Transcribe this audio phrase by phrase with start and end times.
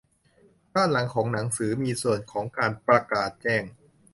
[0.75, 3.63] ด้านหลังของหนังสือมีส่วนของการประกาศแจ้ง